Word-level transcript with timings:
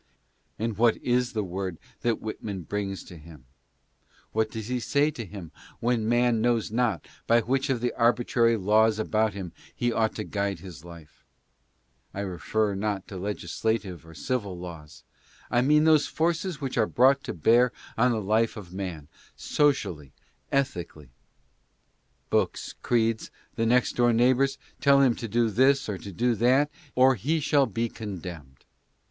And 0.57 0.79
what 0.79 0.97
is 0.97 1.33
the 1.33 1.43
word 1.43 1.77
that 1.99 2.19
Whitman 2.19 2.63
brings 2.63 3.03
to 3.03 3.17
him? 3.19 3.45
What 4.31 4.49
does 4.49 4.65
he 4.67 4.79
say 4.79 5.11
to 5.11 5.23
him 5.23 5.51
when 5.79 6.09
man 6.09 6.41
knows 6.41 6.71
not 6.71 7.07
by. 7.27 7.41
which 7.41 7.69
of 7.69 7.81
the 7.81 7.93
arbitrary 7.93 8.57
laws 8.57 8.97
about 8.97 9.33
him 9.35 9.51
he 9.75 9.91
ought 9.93 10.15
to 10.15 10.23
guide 10.23 10.57
his 10.59 10.83
life? 10.83 11.23
I 12.15 12.21
refer 12.21 12.73
not 12.73 13.07
to 13.09 13.17
legislative 13.17 14.03
or 14.03 14.15
civil 14.15 14.57
laws. 14.57 15.03
I 15.51 15.61
mean 15.61 15.83
those 15.83 16.07
forces 16.07 16.59
which 16.59 16.79
are 16.79 16.87
brought 16.87 17.23
to 17.25 17.33
bear 17.35 17.71
on 17.95 18.11
the 18.11 18.21
life 18.21 18.57
of 18.57 18.73
man, 18.73 19.07
socially, 19.35 20.13
ethically. 20.51 21.11
Books, 22.31 22.73
creeds 22.81 23.29
and 23.55 23.69
next 23.69 23.97
door 23.97 24.13
neighbors 24.13 24.57
tell 24.79 24.99
him 24.99 25.13
to 25.17 25.27
do 25.27 25.51
this 25.51 25.87
or 25.87 25.99
to 25.99 26.11
do 26.11 26.33
that, 26.37 26.71
or 26.95 27.13
he 27.13 27.39
shall 27.39 27.67
be 27.67 27.87
condemned. 27.87 28.65